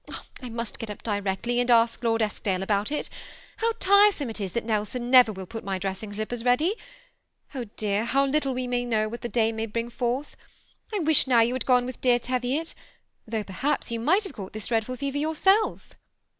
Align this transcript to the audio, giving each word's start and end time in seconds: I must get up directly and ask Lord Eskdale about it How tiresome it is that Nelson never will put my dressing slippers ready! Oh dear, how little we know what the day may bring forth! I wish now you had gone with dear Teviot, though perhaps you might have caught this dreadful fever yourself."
I 0.41 0.49
must 0.49 0.79
get 0.79 0.89
up 0.89 1.03
directly 1.03 1.59
and 1.59 1.69
ask 1.69 2.03
Lord 2.03 2.23
Eskdale 2.23 2.63
about 2.63 2.91
it 2.91 3.07
How 3.57 3.73
tiresome 3.73 4.31
it 4.31 4.41
is 4.41 4.53
that 4.53 4.65
Nelson 4.65 5.11
never 5.11 5.31
will 5.31 5.45
put 5.45 5.63
my 5.63 5.77
dressing 5.77 6.11
slippers 6.11 6.43
ready! 6.43 6.73
Oh 7.53 7.65
dear, 7.77 8.05
how 8.05 8.25
little 8.25 8.55
we 8.55 8.65
know 8.65 9.07
what 9.07 9.21
the 9.21 9.29
day 9.29 9.51
may 9.51 9.67
bring 9.67 9.91
forth! 9.91 10.35
I 10.91 10.97
wish 10.97 11.27
now 11.27 11.41
you 11.41 11.53
had 11.53 11.67
gone 11.67 11.85
with 11.85 12.01
dear 12.01 12.17
Teviot, 12.17 12.73
though 13.27 13.43
perhaps 13.43 13.91
you 13.91 13.99
might 13.99 14.23
have 14.23 14.33
caught 14.33 14.53
this 14.53 14.69
dreadful 14.69 14.95
fever 14.97 15.19
yourself." 15.19 15.89